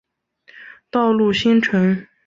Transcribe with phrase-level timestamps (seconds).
[0.89, 2.07] 道路新城。